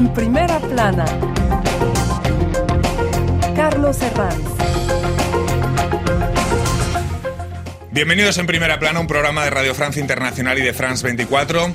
[0.00, 1.04] En primera plana,
[3.54, 4.34] Carlos Herranz.
[7.90, 11.74] Bienvenidos en Primera Plana, un programa de Radio Francia Internacional y de France 24.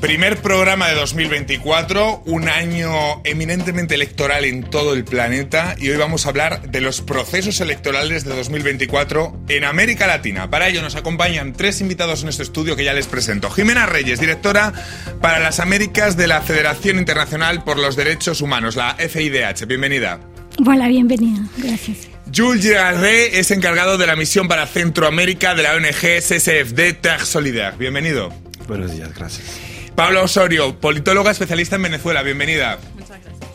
[0.00, 6.24] Primer programa de 2024, un año eminentemente electoral en todo el planeta y hoy vamos
[6.24, 10.48] a hablar de los procesos electorales de 2024 en América Latina.
[10.48, 13.50] Para ello nos acompañan tres invitados en este estudio que ya les presento.
[13.50, 14.72] Jimena Reyes, directora
[15.20, 19.66] para las Américas de la Federación Internacional por los Derechos Humanos, la FIDH.
[19.66, 20.18] Bienvenida.
[20.66, 21.40] Hola, bienvenida.
[21.58, 22.08] Gracias.
[22.34, 27.76] Jules Girardé es encargado de la misión para Centroamérica de la ONG SSFD Terre Solidaire.
[27.76, 28.32] Bienvenido.
[28.66, 29.69] Buenos días, gracias.
[29.94, 32.22] Pablo Osorio, politóloga especialista en Venezuela.
[32.22, 32.78] Bienvenida.
[32.94, 33.50] Muchas gracias.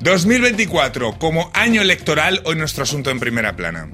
[0.00, 3.88] 2024, como año electoral, hoy nuestro asunto en primera plana.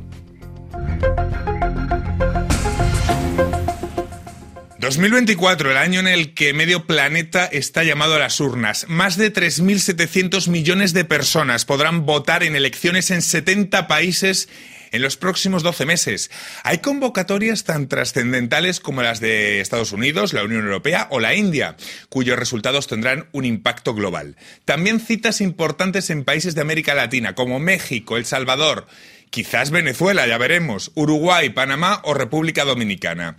[4.80, 8.86] 2024, el año en el que medio planeta está llamado a las urnas.
[8.88, 14.48] Más de 3.700 millones de personas podrán votar en elecciones en 70 países
[14.90, 16.30] en los próximos 12 meses.
[16.64, 21.76] Hay convocatorias tan trascendentales como las de Estados Unidos, la Unión Europea o la India,
[22.08, 24.36] cuyos resultados tendrán un impacto global.
[24.64, 28.86] También citas importantes en países de América Latina como México, El Salvador,
[29.30, 33.36] quizás Venezuela, ya veremos, Uruguay, Panamá o República Dominicana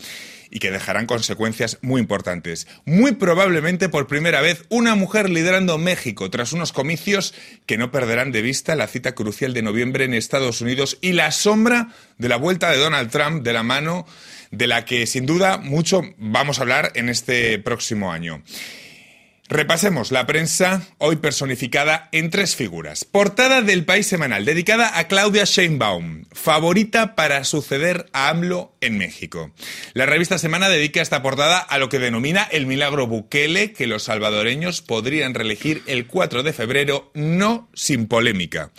[0.52, 2.68] y que dejarán consecuencias muy importantes.
[2.86, 7.34] Muy probablemente por primera vez una mujer liderando México tras unos comicios
[7.66, 11.32] que no perderán de vista la cita crucial de noviembre en Estados Unidos y la
[11.32, 14.06] sombra de la vuelta de Donald Trump de la mano
[14.52, 18.44] de la que sin duda mucho vamos a hablar en este próximo año.
[19.52, 23.04] Repasemos la prensa hoy personificada en tres figuras.
[23.04, 29.52] Portada del País Semanal, dedicada a Claudia Sheinbaum, favorita para suceder a AMLO en México.
[29.94, 34.04] La revista Semana dedica esta portada a lo que denomina el milagro Bukele, que los
[34.04, 38.72] salvadoreños podrían reelegir el 4 de febrero, no sin polémica.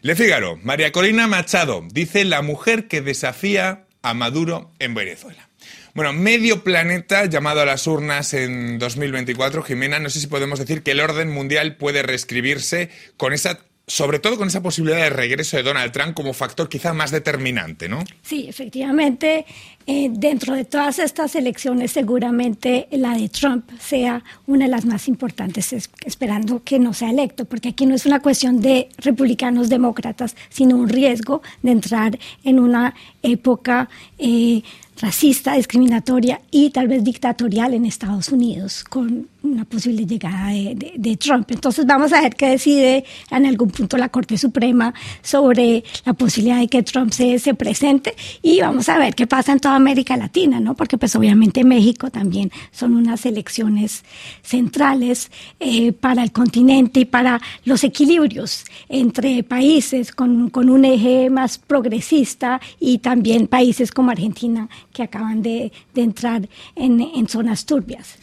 [0.00, 5.49] Le Figaro, María Corina Machado, dice la mujer que desafía a Maduro en Venezuela.
[5.94, 9.62] Bueno, medio planeta llamado a las urnas en 2024.
[9.62, 13.58] Jimena, no sé si podemos decir que el orden mundial puede reescribirse con esa
[13.90, 17.88] sobre todo con esa posibilidad de regreso de Donald Trump como factor quizá más determinante,
[17.88, 18.04] ¿no?
[18.22, 19.44] Sí, efectivamente,
[19.84, 25.08] eh, dentro de todas estas elecciones seguramente la de Trump sea una de las más
[25.08, 29.68] importantes, es, esperando que no sea electo, porque aquí no es una cuestión de republicanos
[29.68, 34.62] demócratas, sino un riesgo de entrar en una época eh,
[35.00, 41.50] racista, discriminatoria y tal vez dictatorial en Estados Unidos con una posible llegada de, Trump.
[41.50, 46.58] Entonces vamos a ver qué decide en algún punto la Corte Suprema sobre la posibilidad
[46.60, 50.16] de que Trump se, se presente y vamos a ver qué pasa en toda América
[50.16, 50.74] Latina, ¿no?
[50.74, 54.04] Porque pues obviamente México también son unas elecciones
[54.42, 61.30] centrales eh, para el continente y para los equilibrios entre países con, con un eje
[61.30, 67.66] más progresista y también países como Argentina que acaban de, de entrar en, en, zonas
[67.66, 68.16] turbias.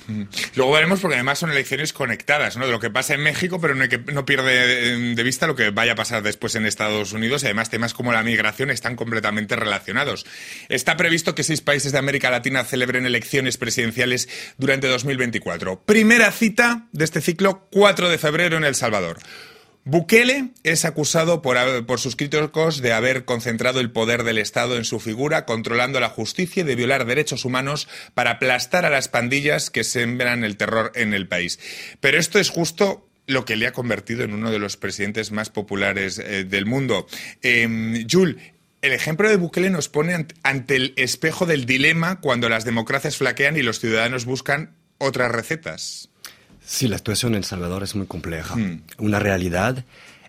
[0.55, 2.65] Luego veremos porque además son elecciones conectadas, ¿no?
[2.65, 5.69] De lo que pasa en México, pero no, que, no pierde de vista lo que
[5.69, 9.55] vaya a pasar después en Estados Unidos y además temas como la migración están completamente
[9.55, 10.25] relacionados.
[10.69, 15.83] Está previsto que seis países de América Latina celebren elecciones presidenciales durante 2024.
[15.83, 19.19] Primera cita de este ciclo, 4 de febrero en El Salvador.
[19.89, 21.57] Bukele es acusado por,
[21.97, 26.59] sus críticos de haber concentrado el poder del Estado en su figura, controlando la justicia
[26.59, 31.13] y de violar derechos humanos para aplastar a las pandillas que sembran el terror en
[31.13, 31.57] el país.
[32.01, 35.49] Pero esto es justo lo que le ha convertido en uno de los presidentes más
[35.49, 37.07] populares eh, del mundo.
[37.41, 38.35] Eh, Jules,
[38.81, 43.55] el ejemplo de Bukele nos pone ante el espejo del dilema cuando las democracias flaquean
[43.55, 46.09] y los ciudadanos buscan otras recetas.
[46.67, 48.57] Sí, la situación en El Salvador es muy compleja.
[48.57, 48.81] Mm.
[48.97, 49.85] Una realidad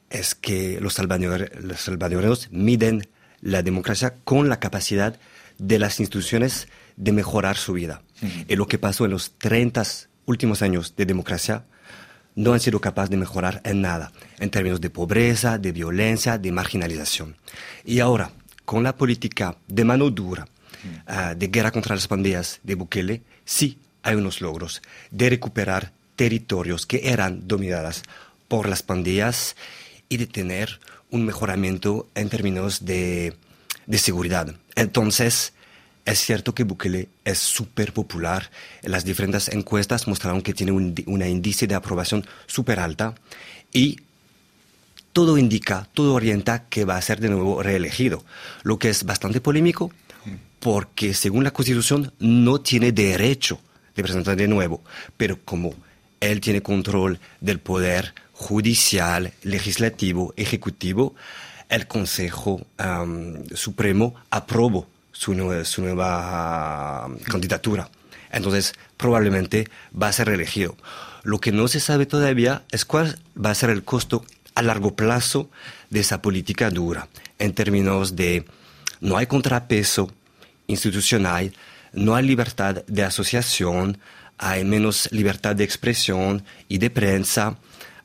[0.08, 3.08] es que los, los salvadoreños miden
[3.40, 5.18] la democracia con la capacidad
[5.58, 8.02] de las instituciones de mejorar su vida.
[8.20, 8.26] Mm.
[8.46, 9.82] Y lo que pasó en los 30
[10.26, 11.64] últimos años de democracia
[12.36, 16.52] no han sido capaces de mejorar en nada, en términos de pobreza, de violencia, de
[16.52, 17.34] marginalización.
[17.84, 18.30] Y ahora,
[18.64, 21.32] con la política de mano dura, mm.
[21.32, 26.84] uh, de guerra contra las pandillas de Bukele, sí hay unos logros de recuperar territorios
[26.84, 28.02] que eran dominadas
[28.48, 29.54] por las pandillas
[30.08, 30.80] y de tener
[31.10, 33.34] un mejoramiento en términos de,
[33.86, 34.52] de seguridad.
[34.74, 35.52] Entonces,
[36.04, 38.50] es cierto que Bukele es súper popular.
[38.82, 43.14] Las diferentes encuestas mostraron que tiene un índice de aprobación súper alta
[43.72, 44.00] y
[45.12, 48.24] todo indica, todo orienta que va a ser de nuevo reelegido,
[48.64, 49.92] lo que es bastante polémico
[50.58, 53.60] porque según la Constitución no tiene derecho
[53.94, 54.82] de presentar de nuevo,
[55.16, 55.74] pero como
[56.20, 61.14] él tiene control del poder judicial, legislativo, ejecutivo,
[61.68, 62.66] el Consejo
[63.54, 67.90] Supremo aprobó su, nueva candidatura.
[68.30, 69.68] Entonces, probablemente
[70.00, 70.76] va a ser elegido.
[71.24, 74.24] Lo que no se sabe todavía es cuál va a ser el costo
[74.54, 75.50] a largo plazo
[75.90, 78.44] de esa política dura, en términos de
[79.00, 80.10] no hay contrapeso
[80.66, 81.52] institucional,
[81.92, 83.98] no hay libertad de asociación,
[84.38, 87.58] hay menos libertad de expresión y de prensa,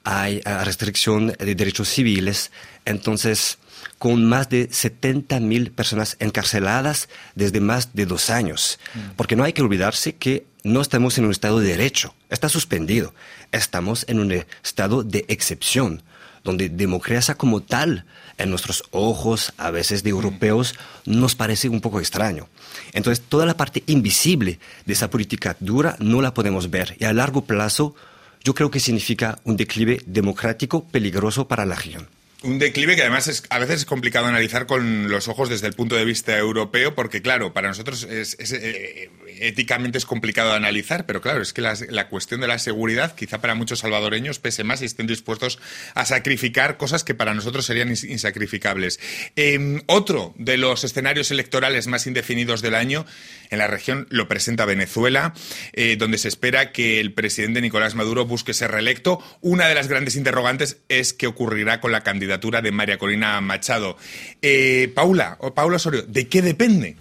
[0.03, 2.51] hay eh, restricción de derechos civiles.
[2.85, 3.57] Entonces,
[3.99, 8.79] con más de 70 mil personas encarceladas desde más de dos años.
[8.93, 8.99] Mm.
[9.15, 13.13] Porque no hay que olvidarse que no estamos en un estado de derecho, está suspendido.
[13.51, 14.31] Estamos en un
[14.63, 16.01] estado de excepción,
[16.43, 18.05] donde democracia como tal,
[18.37, 20.75] en nuestros ojos, a veces de europeos,
[21.05, 22.49] nos parece un poco extraño.
[22.93, 27.13] Entonces, toda la parte invisible de esa política dura no la podemos ver y a
[27.13, 27.95] largo plazo
[28.43, 32.07] yo creo que significa un declive democrático peligroso para la región.
[32.43, 35.73] Un declive que además es, a veces es complicado analizar con los ojos desde el
[35.75, 39.09] punto de vista europeo, porque claro, para nosotros es, eh,
[39.47, 43.41] éticamente es complicado de analizar, pero claro, es que la, cuestión de la seguridad, quizá
[43.41, 45.59] para muchos salvadoreños, pese más y estén dispuestos
[45.95, 48.99] a sacrificar cosas que para nosotros serían insacrificables.
[49.35, 53.05] Em, otro de los escenarios electorales más indefinidos del año
[53.49, 55.33] en la región lo presenta Venezuela,
[55.73, 59.19] eh, donde se espera que el presidente Nicolás Maduro busque ser reelecto.
[59.41, 63.97] Una de las grandes interrogantes es qué ocurrirá con la candidatura de María Corina Machado.
[64.41, 66.95] Eh, Paula, o Paula Osorio, ¿de qué depende?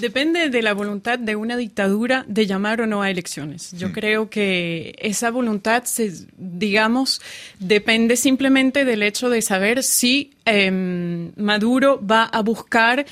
[0.00, 3.72] Depende de la voluntad de una dictadura de llamar o no a elecciones.
[3.72, 3.92] Yo mm.
[3.92, 7.20] creo que esa voluntad, se, digamos,
[7.58, 13.04] depende simplemente del hecho de saber si em, Maduro va a buscar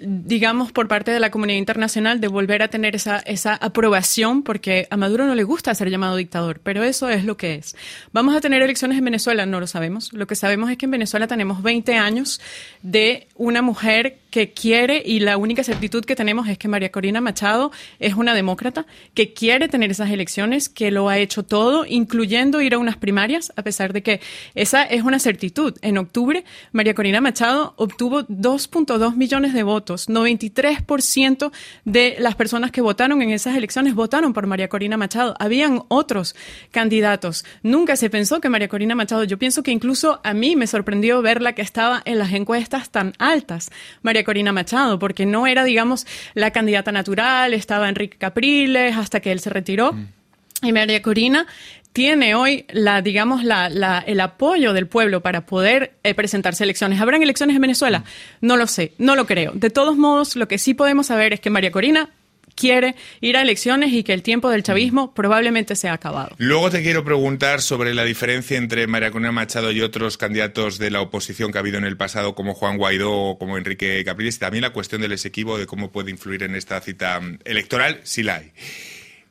[0.00, 4.86] digamos, por parte de la comunidad internacional de volver a tener esa, esa aprobación, porque
[4.90, 7.74] a Maduro no le gusta ser llamado dictador, pero eso es lo que es.
[8.12, 9.44] ¿Vamos a tener elecciones en Venezuela?
[9.44, 10.12] No lo sabemos.
[10.12, 12.40] Lo que sabemos es que en Venezuela tenemos 20 años
[12.82, 17.20] de una mujer que quiere, y la única certitud que tenemos es que María Corina
[17.20, 22.60] Machado es una demócrata, que quiere tener esas elecciones, que lo ha hecho todo, incluyendo
[22.60, 24.20] ir a unas primarias, a pesar de que
[24.54, 25.74] esa es una certitud.
[25.80, 31.50] En octubre, María Corina Machado obtuvo 2.2 millones de votos 93%
[31.84, 35.34] de las personas que votaron en esas elecciones votaron por María Corina Machado.
[35.38, 36.34] Habían otros
[36.70, 37.44] candidatos.
[37.62, 41.22] Nunca se pensó que María Corina Machado, yo pienso que incluso a mí me sorprendió
[41.22, 43.70] verla que estaba en las encuestas tan altas,
[44.02, 49.32] María Corina Machado, porque no era, digamos, la candidata natural, estaba Enrique Capriles hasta que
[49.32, 49.92] él se retiró.
[49.92, 50.17] Mm.
[50.62, 51.46] Y María Corina
[51.92, 57.00] tiene hoy la, digamos, la, el apoyo del pueblo para poder eh, presentarse elecciones.
[57.00, 58.04] ¿Habrán elecciones en Venezuela?
[58.40, 59.52] No lo sé, no lo creo.
[59.54, 62.10] De todos modos, lo que sí podemos saber es que María Corina
[62.54, 66.34] quiere ir a elecciones y que el tiempo del chavismo probablemente se ha acabado.
[66.38, 70.90] Luego te quiero preguntar sobre la diferencia entre María Corina Machado y otros candidatos de
[70.90, 74.36] la oposición que ha habido en el pasado, como Juan Guaidó o como Enrique Capriles,
[74.36, 78.24] y también la cuestión del exequivo de cómo puede influir en esta cita electoral, si
[78.24, 78.52] la hay.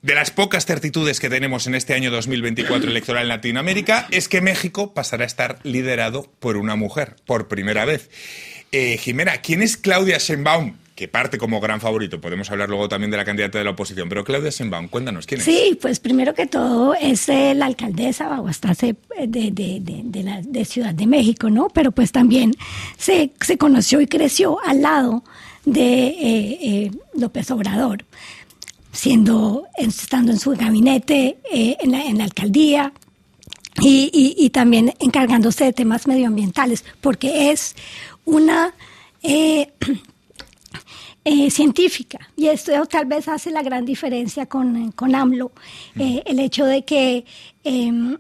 [0.07, 4.39] De las pocas certitudes que tenemos en este año 2024 electoral en Latinoamérica es que
[4.39, 8.09] México pasará a estar liderado por una mujer, por primera vez.
[8.71, 10.77] Eh, Jimena, ¿quién es Claudia Sheinbaum?
[10.95, 12.21] que parte como gran favorito.
[12.21, 15.41] Podemos hablar luego también de la candidata de la oposición, pero Claudia Sheinbaum, cuéntanos quién
[15.41, 15.45] es.
[15.45, 18.41] Sí, pues primero que todo es eh, la alcaldesa
[18.81, 18.95] eh,
[19.27, 21.67] de, de, de, la, Ciudad de México, ¿no?
[21.67, 22.55] Pero pues también
[22.97, 25.23] se, se conoció y creció al lado
[25.65, 28.05] de López Obrador
[28.97, 32.91] siendo, estando en su gabinete, eh, en, la, alcaldía,
[33.79, 37.75] y, también encargándose de temas medioambientales, porque es
[38.25, 38.73] una
[39.21, 39.71] eh,
[41.25, 42.27] eh, científica.
[42.35, 45.51] Y esto tal vez hace la gran diferencia con, con AMLO,
[45.95, 47.23] el hecho de que
[47.63, 48.17] em,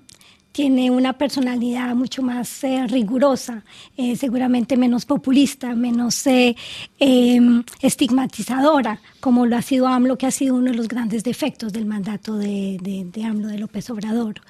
[0.57, 3.63] tiene una personalidad mucho más eh, rigurosa,
[3.95, 6.55] eh, seguramente menos populista, menos eh,
[6.97, 11.73] em, estigmatizadora, como lo ha sido AMLO, que ha sido uno de los grandes defectos
[11.73, 14.41] del mandato de, AMLO, de López Obrador.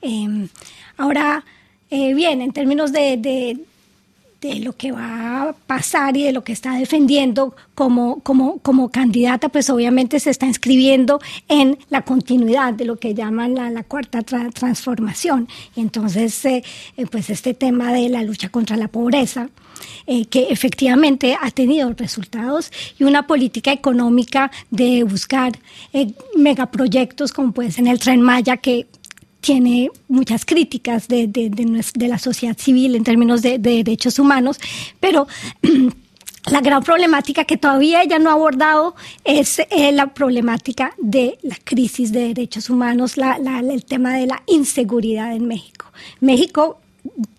[0.00, 0.48] Em,
[0.96, 1.44] ahora,
[1.90, 3.58] bien, en términos de,
[4.40, 8.90] de lo que va a pasar y de lo que está defendiendo como, como, como
[8.90, 14.22] candidata, pues obviamente se está inscribiendo en la continuidad de lo que llaman la, cuarta
[14.22, 15.48] transformación.
[15.76, 16.62] Y entonces, eh,
[16.96, 19.48] eh, pues este tema de la lucha contra la pobreza,
[20.06, 25.52] eh, que efectivamente ha tenido resultados y una política económica de buscar
[26.36, 28.86] megaproyectos como puede ser el Tren Maya, que
[29.40, 34.58] tiene muchas críticas de, de, de, la sociedad civil en términos de, derechos humanos,
[35.00, 35.26] pero
[36.50, 38.94] la gran problemática que todavía ella no ha abordado
[39.24, 45.34] es eh, la problemática de la crisis de derechos humanos, el tema de la inseguridad
[45.34, 45.86] en México.
[46.20, 46.80] México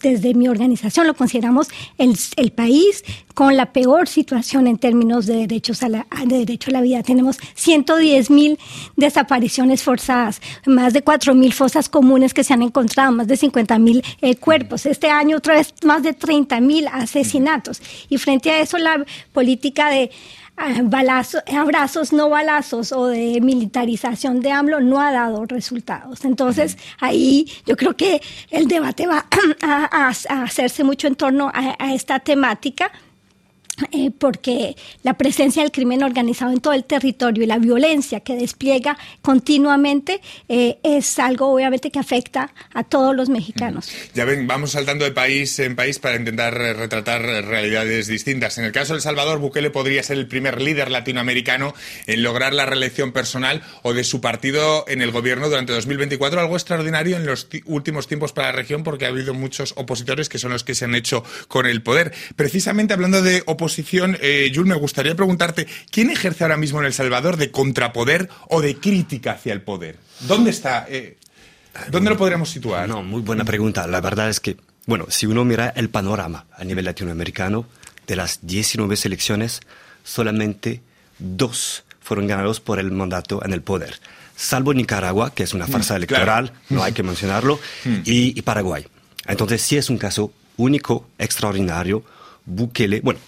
[0.02, 5.36] desde mi organización lo consideramos el, el, país con la peor situación en términos de
[5.36, 7.04] derechos a la, de derecho a la vida.
[7.04, 8.60] Tenemos 110 mil
[8.96, 13.80] desapariciones forzadas, más de 4 mil fosas comunes que se han encontrado, más de 50
[13.80, 14.86] mil eh, cuerpos.
[14.86, 17.82] Este año otra vez más de 30 mil asesinatos.
[18.10, 20.12] Y frente a eso la política de
[20.84, 26.26] balazos, abrazos, no balazos o de militarización de AMLO no ha dado resultados.
[26.26, 29.26] Entonces, ahí yo creo que el debate va
[29.62, 32.92] a, hacerse mucho en torno a esta temática
[33.92, 38.36] eh, porque la presencia del crimen organizado en todo el territorio y la violencia que
[38.36, 43.90] despliega continuamente eh, es algo obviamente que afecta a todos los mexicanos.
[44.14, 48.58] Ya ven, vamos saltando de país en país para intentar retratar realidades distintas.
[48.58, 51.74] En el caso de El Salvador, Bukele podría ser el primer líder latinoamericano
[52.08, 56.56] en lograr la reelección personal o de su partido en el gobierno durante 2024, algo
[56.56, 60.52] extraordinario en los últimos tiempos para la región porque ha habido muchos opositores que son
[60.52, 62.14] los que se han hecho con el poder.
[62.36, 67.38] Precisamente hablando de posición, eh, me gustaría preguntarte, ¿quién ejerce ahora mismo en El Salvador
[67.38, 69.98] de contrapoder o de crítica hacia el poder?
[70.28, 70.86] ¿Dónde está?
[70.90, 71.18] Eh,
[71.90, 72.90] ¿Dónde lo podríamos situar?
[72.90, 73.88] No, muy buena pregunta.
[73.88, 77.66] La verdad es que, bueno, si uno mira el panorama a nivel latinoamericano,
[78.08, 79.62] de las 19 elecciones,
[80.04, 80.82] solamente
[81.18, 84.00] dos fueron ganados por el mandato en el poder.
[84.36, 88.00] Salvo Nicaragua, que es una mm, farsa electoral, no hay que mencionarlo, mm.
[88.04, 88.86] y, y Paraguay.
[89.28, 92.04] Entonces sí es un caso único, extraordinario.
[92.44, 93.20] Bukele, bueno,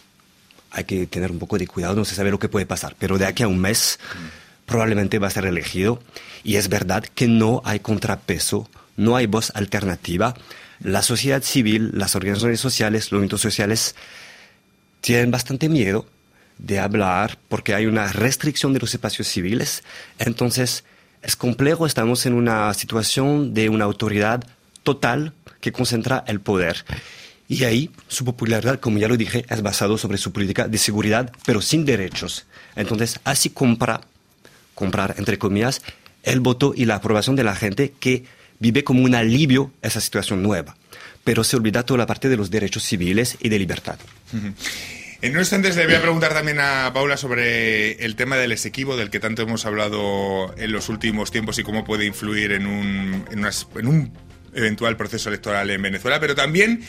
[0.74, 3.18] hay que tener un poco de cuidado, no se sabe lo que puede pasar, pero
[3.18, 4.00] de aquí a un mes
[4.66, 6.02] probablemente va a ser elegido
[6.44, 10.34] y es verdad que no hay contrapeso, no hay voz alternativa.
[10.80, 13.96] La sociedad civil, las organizaciones sociales, los movimientos sociales
[15.02, 16.08] tienen bastante miedo
[16.58, 19.84] de hablar porque hay una restricción de los espacios civiles.
[20.18, 20.84] Entonces,
[21.22, 24.44] es complejo, estamos en una situación de una autoridad
[24.84, 26.84] total que concentra el poder.
[27.54, 31.32] Y ahí su popularidad, como ya lo dije, es basado sobre su política de seguridad,
[31.46, 32.48] pero sin derechos.
[32.76, 34.02] Entonces, así compra,
[34.74, 35.84] comprar, entre comillas,
[36.24, 38.24] el voto y la aprobación de la gente que
[38.58, 40.76] vive como un alivio esa situación nueva.
[41.24, 44.00] Pero se olvida toda la parte de los derechos civiles y de libertad.
[45.22, 48.98] En unos instantes le voy a preguntar también a Paula sobre el tema del Esequibo,
[48.98, 53.26] del que tanto hemos hablado en los últimos tiempos y cómo puede influir en un,
[53.30, 54.12] en un
[54.56, 56.84] eventual proceso electoral en Venezuela, pero también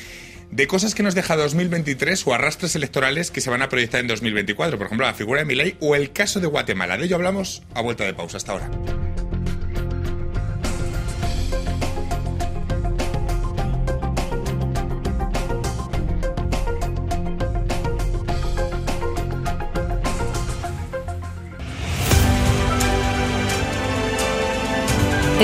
[0.50, 4.08] de cosas que nos deja 2023 o arrastres electorales que se van a proyectar en
[4.08, 6.96] 2024, por ejemplo, la figura de Milei o el caso de Guatemala.
[6.96, 8.70] De ello hablamos a vuelta de pausa hasta ahora.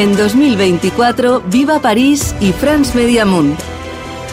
[0.00, 3.69] En 2024, viva París y France Mediamond.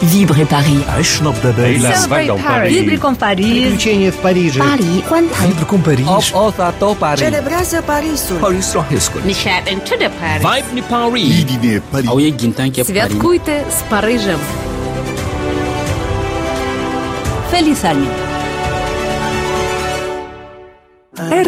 [0.00, 0.84] Libre Paris.
[1.20, 2.72] Libre Paris.
[2.72, 3.62] Vibrer com Paris.
[3.62, 4.60] Приключения в Париже.
[4.60, 5.02] Paris.
[5.40, 6.06] Vibrer com Paris.
[6.06, 7.20] Op Osato Paris.
[7.20, 8.36] Celebrează Parisul.
[8.36, 9.10] Parisul Paris.
[10.40, 11.38] Vibe Paris.
[11.40, 12.08] Ідіне Paris.
[12.08, 12.86] Аує гінтанке Paris.
[12.86, 14.38] Святкуйте Парижем.
[17.50, 18.10] Feliz año.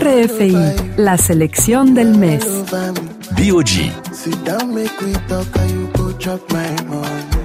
[0.00, 0.56] RFI,
[0.96, 2.44] la selección del mes.
[3.36, 3.72] BOG.
[4.22, 7.39] Sit down, make we talk, and you go chop my.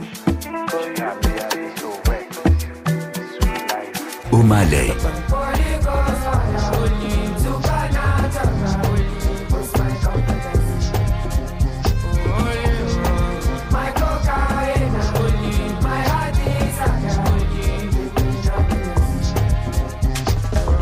[4.32, 4.92] O'Malley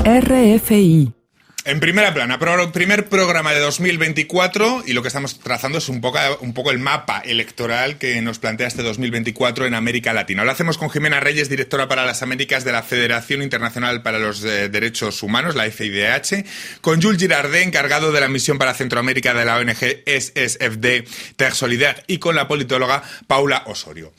[0.06, 1.23] RFI.
[1.66, 2.40] En primera plana,
[2.74, 7.98] primer programa de 2024 y lo que estamos trazando es un poco, el mapa electoral
[7.98, 10.44] que nos plantea este 2024 en América Latina.
[10.44, 14.44] Lo hacemos con Jimena Reyes, directora para las Américas de la Federación Internacional para los
[14.44, 16.44] eh, Derechos Humanos, la FIDH,
[16.82, 22.04] con Jules Girardet, encargado de la misión para Centroamérica de la ONG SSFD Terre Solidaire,
[22.08, 24.12] y con la politóloga Paula Osorio.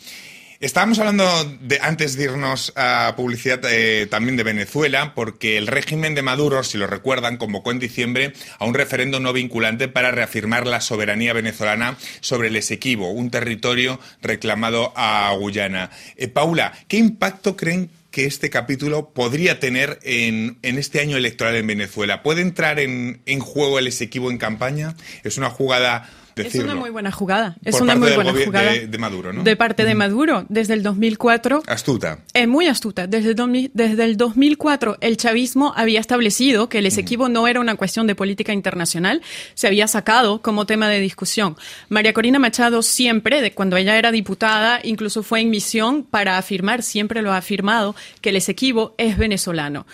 [0.65, 1.27] Estábamos hablando
[1.61, 6.65] de, antes de irnos a publicidad eh, también de Venezuela, porque el régimen de Maduro,
[6.65, 11.35] si lo recuerdan, convocó en diciembre a un referendo no vinculante para reafirmar la soberanía
[11.35, 15.91] venezolana sobre el Esequibo, un territorio reclamado a Guyana.
[16.17, 21.67] Eh, Paula, ¿qué impacto creen que este capítulo podría tener en, este año electoral en
[21.67, 22.23] Venezuela?
[22.23, 24.97] ¿Puede entrar en, en juego el Esequibo en campaña?
[25.25, 26.67] ¿Es una jugada decirlo.
[26.69, 27.57] Es una muy buena jugada.
[27.65, 28.73] Es Por una muy buena jugada.
[28.73, 29.43] de- de Maduro, ¿no?
[29.43, 31.63] De parte de Maduro, desde el 2004.
[31.67, 32.19] Astuta.
[32.33, 33.07] Es muy astuta.
[33.07, 37.61] Desde el, 2000 desde el 2004, el chavismo había establecido que el Esequibo no era
[37.61, 39.23] una cuestión de política internacional,
[39.55, 41.57] se había sacado como tema de discusión.
[41.89, 46.83] María Corina Machado siempre, de cuando ella era diputada, incluso fue en misión para afirmar,
[46.83, 49.87] siempre lo ha afirmado, que el Esequibo es venezolano.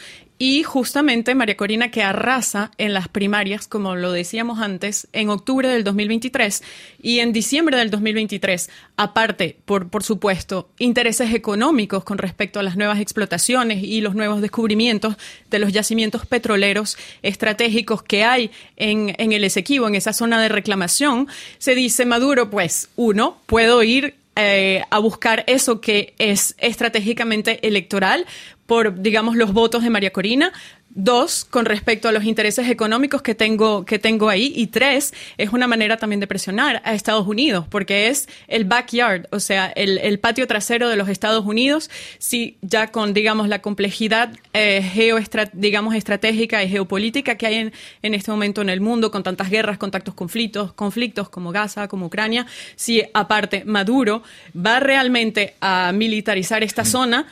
[0.42, 5.68] Y justamente María Corina que arrasa en las primarias, como lo decíamos antes, en octubre
[5.68, 6.62] del 2023
[7.02, 12.78] y en diciembre del 2023, aparte, por, por supuesto, intereses económicos con respecto a las
[12.78, 15.16] nuevas explotaciones y los nuevos descubrimientos
[15.50, 20.49] de los yacimientos petroleros estratégicos que hay en, en el Esequibo, en esa zona de
[20.49, 21.28] reclamación,
[21.59, 28.25] se dice Maduro, pues, uno, puedo ir eh, a buscar eso que es estratégicamente electoral
[28.64, 30.52] por, digamos, los votos de María Corina.
[30.92, 34.52] Dos, con respecto a los intereses económicos que tengo, que tengo ahí.
[34.56, 39.28] Y tres, es una manera también de presionar a Estados Unidos, porque es el backyard,
[39.30, 43.62] o sea, el, el patio trasero de los Estados Unidos, si ya con, digamos, la
[43.62, 48.80] complejidad eh, geoestra- digamos, estratégica y geopolítica que hay en, en este momento en el
[48.80, 54.25] mundo, con tantas guerras, con tantos conflictos, conflictos como Gaza, como Ucrania, si aparte Maduro
[54.56, 57.28] va realmente a militarizar esta zona,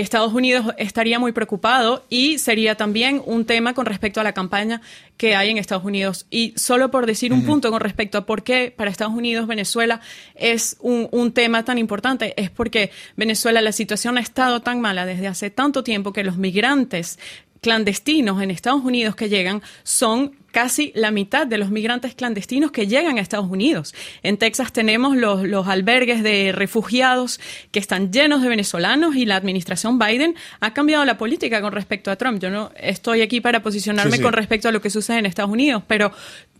[0.00, 4.80] Estados Unidos estaría muy preocupado y sería también un tema con respecto a la campaña
[5.16, 6.26] que hay en Estados Unidos.
[6.30, 10.00] Y solo por decir un punto con respecto a por qué para Estados Unidos Venezuela
[10.34, 15.06] es un, un tema tan importante, es porque Venezuela la situación ha estado tan mala
[15.06, 17.18] desde hace tanto tiempo que los migrantes
[17.60, 22.86] clandestinos en Estados Unidos que llegan son casi la mitad de los migrantes clandestinos que
[22.86, 23.92] llegan a Estados Unidos.
[24.22, 27.40] En Texas tenemos los, los albergues de refugiados
[27.72, 32.10] que están llenos de venezolanos y la administración Biden ha cambiado la política con respecto
[32.12, 32.40] a Trump.
[32.40, 34.22] Yo no estoy aquí para posicionarme Sí, sí.
[34.22, 36.12] con respecto a lo que sucede en Estados Unidos, pero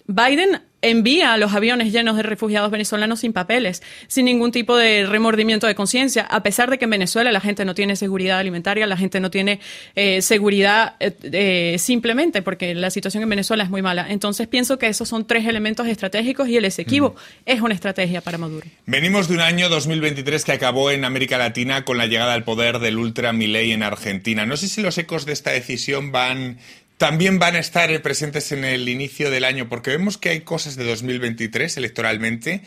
[0.07, 5.07] Biden envía a los aviones llenos de refugiados venezolanos sin papeles, sin ningún tipo de
[5.07, 8.87] remordimiento de conciencia, a pesar de que en Venezuela la gente no tiene seguridad alimentaria,
[8.87, 9.61] la gente no tiene
[9.95, 14.07] eh, seguridad eh, eh, simplemente porque la situación en Venezuela es muy mala.
[14.11, 17.17] Entonces pienso que esos son tres elementos estratégicos y el Esequibo
[17.47, 18.67] es una estrategia para Maduro.
[18.85, 22.79] Venimos de un año 2023 que acabó en América Latina con la llegada al poder
[22.79, 24.45] del ultra Milei en Argentina.
[24.45, 26.59] No sé si los ecos de esta decisión van
[26.99, 30.77] también van a estar presentes en el inicio del año, porque vemos que hay cosas
[30.77, 32.63] de 2023 electoralmente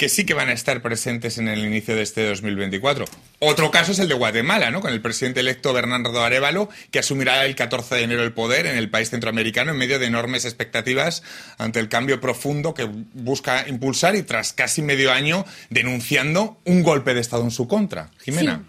[0.00, 3.04] que sí que van a estar presentes en el inicio de este 2024.
[3.38, 4.80] Otro caso es el de Guatemala, ¿no?
[4.80, 8.78] Con el presidente electo Bernardo Arevalo, que asumirá el 14 de enero el poder en
[8.78, 11.22] el país centroamericano en medio de enormes expectativas
[11.58, 17.12] ante el cambio profundo que busca impulsar y tras casi medio año denunciando un golpe
[17.12, 18.10] de Estado en su contra.
[18.24, 18.62] Jimena.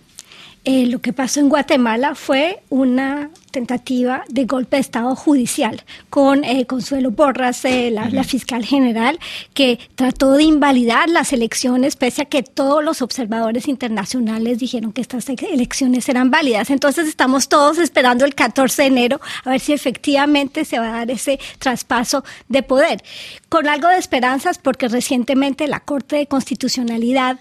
[0.64, 6.44] Eh, lo que pasó en Guatemala fue una tentativa de golpe de Estado judicial con
[6.44, 9.20] eh, Consuelo Borras, eh, la, la fiscal general,
[9.56, 15.02] que trató de invalidar las elecciones, pese a que todos los observadores internacionales dijeron que
[15.02, 16.70] estas elecciones eran válidas.
[16.70, 20.98] Entonces estamos todos esperando el 14 de enero a ver si efectivamente se va a
[20.98, 23.02] dar ese traspaso de poder.
[23.50, 27.40] Con algo de esperanzas, porque recientemente la Corte de Constitucionalidad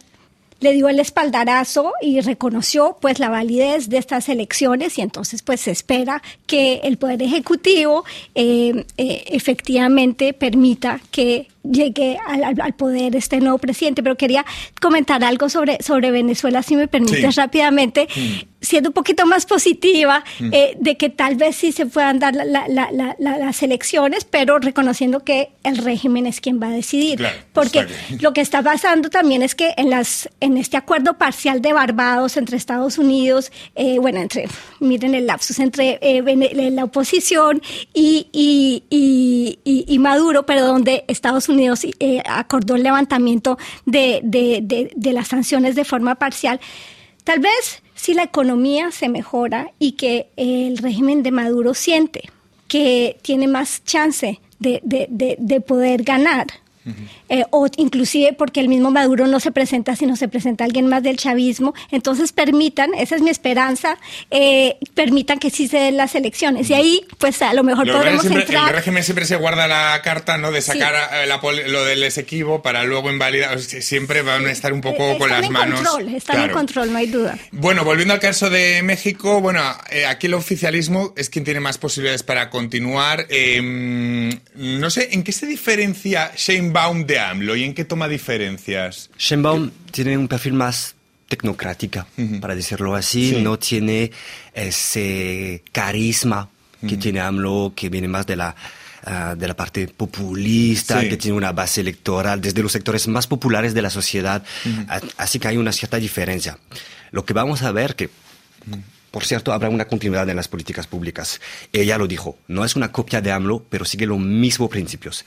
[0.61, 5.63] le dio el espaldarazo y reconoció pues la validez de estas elecciones y entonces pues
[5.63, 12.73] se espera que el poder ejecutivo eh, eh, efectivamente permita que llegue al, al- al
[12.75, 14.45] poder este nuevo presidente pero quería
[14.81, 17.41] comentar algo sobre sobre Venezuela si me permites Sí.
[17.41, 18.09] rápidamente
[18.63, 20.51] siendo un poquito más positiva Mm.
[20.53, 23.63] eh, de que tal vez sí se puedan dar la- la- la- la- la- las
[23.63, 27.87] elecciones pero reconociendo que el régimen es quien va a decidir Claro, porque
[28.21, 32.37] lo que está pasando también es que en las en este acuerdo parcial de Barbados
[32.39, 34.47] entre Estados Unidos, eh, bueno, entre
[34.81, 36.23] miren el lapsus entre eh,
[36.71, 37.61] la oposición
[37.93, 44.91] y, y, y- y- y Maduro, pero donde Estados Unidos eh, acordó el levantamiento de,
[45.13, 46.61] las sanciones de forma parcial.
[47.25, 52.31] Tal vez si la economía se mejora y que el régimen de Maduro siente
[52.69, 56.47] que tiene más chance de poder ganar,
[57.29, 61.03] eh, o inclusive porque el mismo Maduro no se presenta, sino se presenta alguien más
[61.03, 61.75] del chavismo.
[61.91, 63.99] Entonces permitan, esa es mi esperanza,
[64.31, 66.69] eh, permitan que sí se den las elecciones.
[66.71, 68.69] Y ahí, pues a lo mejor Lo podremos siempre- entrar.
[68.69, 70.73] el régimen siempre se guarda la carta no de Sí.
[70.73, 73.57] sacar a- la pol- lo del Esequibo para luego invalidar.
[73.57, 75.81] O sea, Siempre van a estar un poco Eh, con las en manos.
[75.81, 76.55] control, están en Claro.
[76.55, 77.39] control, no hay duda.
[77.51, 81.79] Bueno, volviendo al caso de México, bueno, eh, aquí el oficialismo es quien tiene más
[81.79, 83.27] posibilidades para continuar.
[83.31, 83.61] Eh,
[84.55, 86.33] no sé, ¿en qué se diferencia
[86.81, 89.11] Sheinbaum de AMLO y en qué toma diferencias?
[89.19, 90.95] Sheinbaum tiene un perfil más
[91.29, 92.07] tecnocrática,
[92.41, 93.43] para decirlo así, Sí.
[93.43, 94.11] no tiene
[94.55, 96.49] ese carisma
[96.89, 98.55] que tiene AMLO, que viene más de la
[99.05, 101.09] ah, de la parte populista, Sí.
[101.09, 104.43] que tiene una base electoral desde los sectores más populares de la sociedad.
[104.89, 106.59] A- Así que hay una cierta diferencia.
[107.11, 108.11] Lo que vamos a ver que,
[109.11, 111.41] por cierto, habrá una continuidad en las políticas públicas.
[111.73, 115.25] Ella lo dijo, no es una copia de AMLO, pero sigue los mismos principios.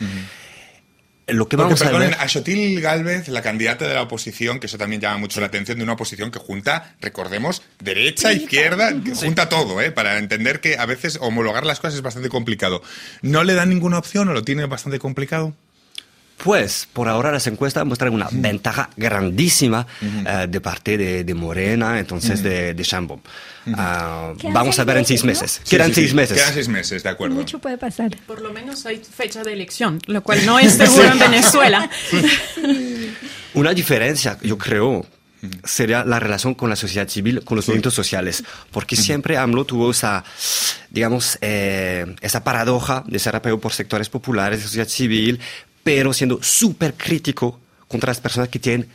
[1.27, 2.15] Lo que Porque, vamos a ver...
[2.19, 5.77] a Xotil Gálvez, la candidata de la oposición, que eso también llama mucho la atención,
[5.77, 9.91] de una oposición que junta, recordemos, derecha, izquierda, que junta todo, ¿eh?
[9.91, 12.81] para entender que a veces homologar las cosas es bastante complicado.
[13.21, 15.55] ¿No le dan ninguna opción o lo tiene bastante complicado?
[16.43, 21.97] Pues por ahora las encuestas muestran una ventaja grandísima eh, de parte de, de Morena,
[21.97, 23.21] entonces de, de Sheinbaum.
[23.73, 25.27] Ah, vamos a ver en seis ¿no?
[25.27, 25.61] meses.
[25.63, 26.37] Sí, Quedan sí, seis sí, meses.
[26.37, 27.35] Quedan seis meses, de acuerdo.
[27.35, 28.17] Mucho puede pasar.
[28.27, 31.89] Por lo menos hay fecha de elección, lo cual no es seguro en Venezuela.
[33.53, 35.05] Una diferencia, yo creo,
[35.63, 39.91] sería la relación con la sociedad civil, con los movimientos sociales, porque siempre AMLO tuvo
[39.91, 40.25] esa,
[40.89, 45.39] digamos, eh, esa paradoja de ser apoyado por sectores populares de sociedad civil,
[45.83, 48.87] pero siendo súper crítico contra las personas que tienen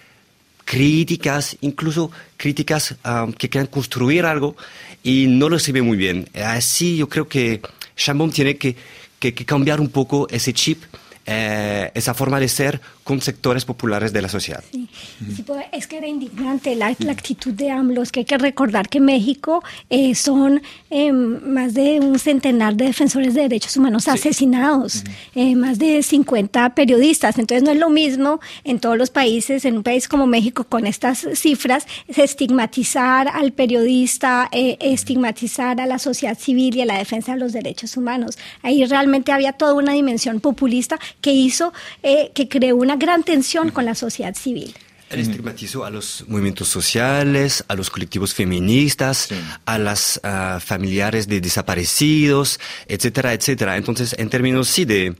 [0.64, 4.56] críticas, incluso críticas um, que quieran construir algo
[5.02, 6.28] y no lo se ve muy bien.
[6.44, 7.62] Así yo creo que
[7.96, 8.76] Sheinbaum tiene que,
[9.18, 10.82] que- que cambiar un poco ese chip,
[11.30, 14.64] eh, esa forma de ser con sectores populares de la sociedad.
[14.70, 14.88] Sí,
[15.34, 18.02] sí, pues, es que era indignante la, la actitud de AMLO.
[18.02, 22.86] Es que hay que recordar que México eh, son eh, más de un centenar de
[22.86, 27.38] defensores de derechos humanos asesinados, eh, más de 50 periodistas.
[27.38, 30.86] Entonces no es lo mismo en todos los países, en un país como México con
[30.86, 37.32] estas cifras, es estigmatizar al periodista, estigmatizar a la sociedad civil y a la defensa
[37.32, 38.38] de los derechos humanos.
[38.62, 43.70] Ahí realmente había toda una dimensión populista que hizo, eh, que creó una gran tensión
[43.70, 44.74] con la sociedad civil.
[45.10, 49.28] Él estigmatizó a los movimientos sociales, a los colectivos feministas,
[49.64, 53.78] a las ah, familiares de desaparecidos, etcétera, etcétera.
[53.78, 55.16] Entonces, en términos sí de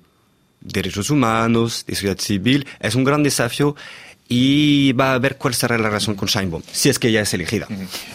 [0.61, 3.76] derechos humanos, de sociedad civil, es un gran desafío
[4.28, 7.32] y va a ver cuál será la relación con Sheinbaum, si es que ella es
[7.32, 7.66] elegida.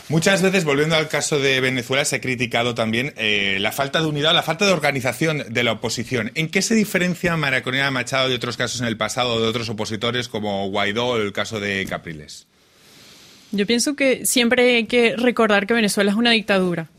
[0.09, 4.07] Muchas veces, volviendo al caso de Venezuela, se ha criticado también eh, la falta de
[4.07, 6.31] unidad, la falta de organización de la oposición.
[6.35, 9.69] ¿En qué se diferencia María Corina Machado de otros casos en el pasado de otros
[9.69, 12.45] opositores como Guaidó o el caso de Capriles?
[13.51, 16.89] Yo pienso que siempre hay que recordar que Venezuela es una dictadura.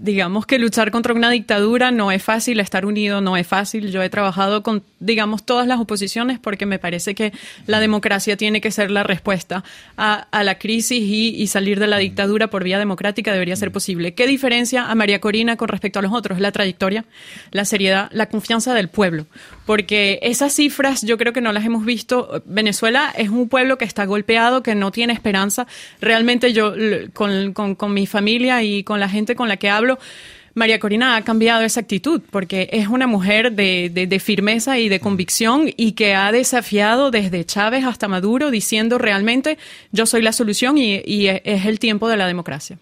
[0.00, 3.90] Digamos que luchar contra una dictadura no es fácil, estar unido no es fácil.
[3.90, 7.32] Yo he trabajado con, digamos, todas las oposiciones porque me parece que
[7.66, 9.64] la democracia tiene que ser la respuesta
[9.96, 13.72] a, a la crisis y, y salir de la dictadura por vía democrática debería ser
[13.72, 14.14] posible.
[14.14, 16.38] ¿Qué diferencia a María Corina con respecto a los otros?
[16.38, 17.04] La trayectoria,
[17.50, 19.26] la seriedad, la confianza del pueblo.
[19.66, 22.42] Porque esas cifras yo creo que no las hemos visto.
[22.46, 25.66] Venezuela es un pueblo que está golpeado, que no tiene esperanza.
[26.00, 29.68] Realmente yo, l- con, con- con mi familia y con la gente con la que
[29.70, 29.87] hablo,
[30.54, 34.88] María Corina ha cambiado esa actitud porque es una mujer de, de- de firmeza y
[34.88, 39.56] de convicción y que ha desafiado desde Chávez hasta Maduro diciendo realmente
[39.92, 42.76] yo soy la solución y, y es el tiempo de la democracia.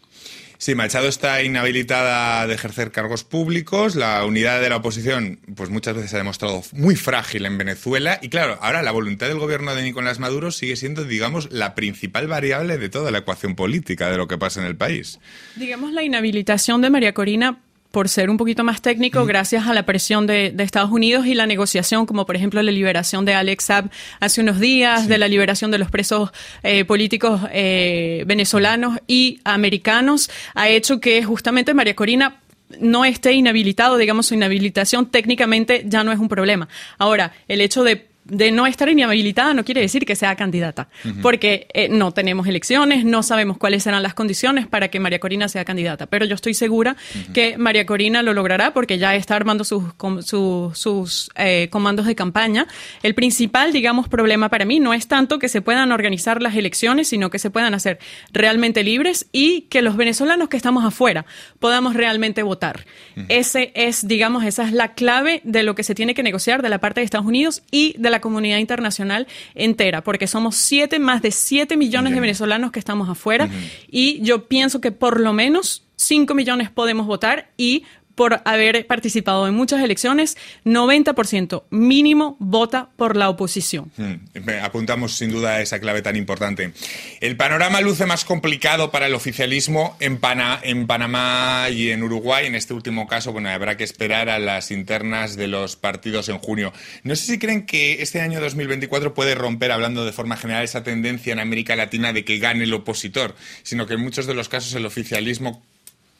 [0.58, 3.94] Sí, Machado está inhabilitada de ejercer cargos públicos.
[3.94, 8.18] La unidad de la oposición, pues muchas veces se ha demostrado muy frágil en Venezuela.
[8.22, 12.26] Y claro, ahora la voluntad del gobierno de Nicolás Maduro sigue siendo, digamos, la principal
[12.26, 15.18] variable de toda la ecuación política de lo que pasa en el país.
[15.56, 17.60] Digamos la inhabilitación de María Corina
[17.96, 21.32] por ser un poquito más técnico, gracias a la presión de, de Estados Unidos y
[21.32, 25.28] la negociación, como por ejemplo la liberación de Alex Saab hace unos días, de la
[25.28, 26.30] liberación de los presos
[26.62, 32.42] eh, políticos eh, venezolanos y americanos, ha hecho que justamente María Corina
[32.80, 36.68] no esté inhabilitado, digamos, su inhabilitación técnicamente ya no es un problema.
[36.98, 40.88] Ahora, el hecho de de no estar inhabilitada no quiere decir que sea candidata,
[41.22, 45.48] porque eh, no tenemos elecciones, no sabemos cuáles serán las condiciones para que María Corina
[45.48, 46.96] sea candidata, pero yo estoy segura
[47.32, 52.06] que María Corina lo logrará porque ya está armando sus, com- su- sus eh, comandos
[52.06, 52.66] de campaña.
[53.02, 57.08] El principal, digamos, problema para mí no es tanto que se puedan organizar las elecciones,
[57.08, 57.98] sino que se puedan hacer
[58.32, 61.26] realmente libres y que los venezolanos que estamos afuera
[61.58, 62.86] podamos realmente votar.
[63.28, 66.68] Ese es, digamos, esa es la clave de lo que se tiene que negociar de
[66.68, 71.22] la parte de Estados Unidos y de la comunidad internacional entera, porque somos siete, más
[71.22, 73.48] de siete millones de venezolanos que estamos afuera
[73.90, 77.84] y yo pienso que por lo menos cinco millones podemos votar y
[78.16, 83.92] por haber participado en muchas elecciones, 90% mínimo vota por la oposición.
[83.96, 86.72] Mm, me- Apuntamos sin duda a esa clave tan importante.
[87.20, 90.18] El panorama luce más complicado para el oficialismo en,
[90.62, 92.46] en Panamá y en Uruguay.
[92.46, 96.38] En este último caso, bueno, habrá que esperar a las internas de los partidos en
[96.38, 96.72] junio.
[97.04, 100.82] No sé si creen que este año 2024 puede romper, hablando de forma general, esa
[100.82, 104.48] tendencia en América Latina de que gane el opositor, sino que en muchos de los
[104.48, 105.62] casos el oficialismo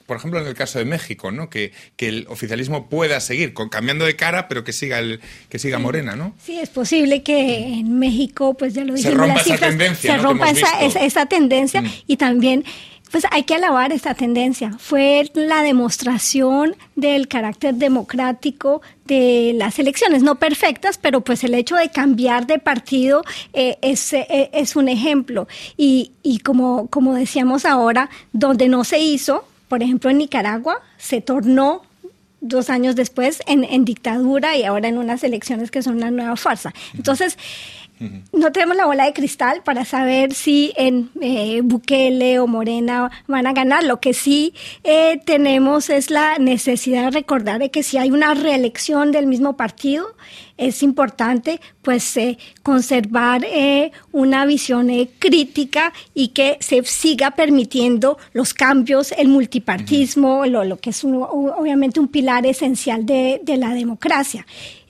[0.06, 1.50] por ejemplo, en el caso de México, ¿no?
[1.50, 5.58] Que, que el oficialismo pueda seguir con, cambiando de cara, pero que siga el, que
[5.58, 6.34] siga Morena, ¿no?
[6.44, 10.16] Sí, es posible que en México, pues ya lo Se dijimos, rompa las esa tendencia,
[10.16, 11.90] se rompa esa, esa tendencia Mm.
[12.06, 12.64] y también
[13.10, 14.72] pues hay que alabar esta tendencia.
[14.78, 21.76] Fue la demostración del carácter democrático de las elecciones, no perfectas, pero pues el hecho
[21.76, 25.46] de cambiar de partido eh, es, eh, es un ejemplo.
[25.76, 31.20] Y, y como, como decíamos ahora, donde no se hizo, por ejemplo en Nicaragua, se
[31.20, 31.82] tornó
[32.40, 36.36] dos años después en, en dictadura y ahora en unas elecciones que son una nueva
[36.36, 36.72] farsa.
[36.94, 37.36] Entonces,
[38.32, 43.46] no tenemos la bola de cristal para saber si en eh, Bukele o Morena van
[43.46, 43.84] a ganar.
[43.84, 44.52] Lo que sí
[44.84, 49.56] eh, tenemos es la necesidad de recordar de que si hay una reelección del mismo
[49.56, 50.06] partido,
[50.58, 58.18] es importante pues eh, conservar eh, una visión eh, crítica y que se siga permitiendo
[58.32, 63.56] los cambios, el multipartismo, lo, lo que es un- obviamente un pilar esencial de, de
[63.56, 64.46] la democracia.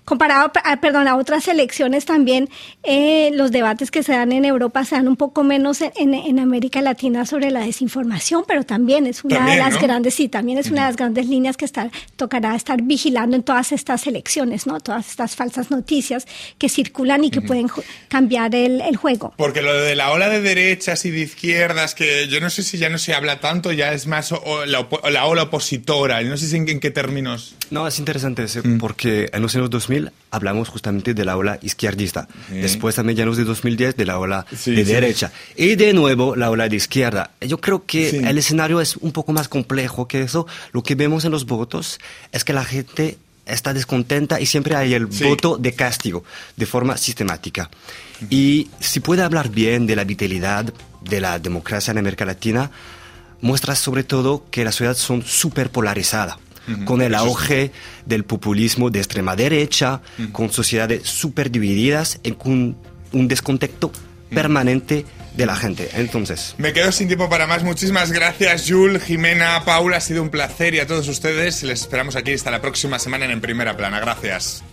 [0.06, 2.48] Comparado, a- perdón, a otras elecciones también,
[2.84, 6.80] eh, los debates que se dan en Europa se dan un poco menos en, América
[6.80, 9.80] Latina sobre la desinformación, pero también es una También, de las ¿no?
[9.80, 13.42] grandes, sí, también es una de las grandes líneas que está, tocará estar vigilando en
[13.42, 14.78] todas estas elecciones, ¿no?
[14.80, 17.66] Todas estas falsas noticias que circulan y que pueden
[18.08, 19.34] cambiar el, el juego.
[19.36, 22.78] Porque lo de la ola de derechas y de izquierdas, que yo no sé si
[22.78, 26.22] ya no se habla tanto, ya es más o- o la, opo- la ola opositora,
[26.22, 27.56] no sé si en, en qué términos.
[27.70, 29.95] No, es interesante ese, porque en los años 2000
[30.30, 32.28] hablamos justamente de la ola izquierdista.
[32.50, 34.92] Después, a medianos de 2010, de la ola Sí, de sí.
[34.92, 35.32] derecha.
[35.56, 37.30] Y de nuevo, la ola de izquierda.
[37.40, 38.16] Yo creo que Sí.
[38.18, 40.46] el escenario es un poco más complejo que eso.
[40.72, 41.98] Lo que vemos en los votos
[42.32, 45.24] es que la gente está descontenta y siempre hay el Sí.
[45.24, 46.24] voto de castigo,
[46.56, 47.70] de forma sistemática.
[48.28, 52.70] Y si puede hablar bien de la vitalidad de la democracia en América Latina,
[53.40, 55.70] muestra sobre todo que las ciudades son súper
[56.84, 57.70] con el auge
[58.04, 60.00] del populismo de extrema derecha,
[60.32, 62.76] con sociedades súper divididas, y con
[63.12, 63.92] un descontento
[64.30, 65.04] permanente
[65.36, 65.90] de la gente.
[65.94, 67.62] Entonces, Me quedo sin tiempo para más.
[67.62, 69.98] Muchísimas gracias, Jules, Jimena, Paula.
[69.98, 73.26] Ha sido un placer y a todos ustedes les esperamos aquí hasta la próxima semana
[73.26, 74.00] en En Primera Plana.
[74.00, 74.64] Gracias.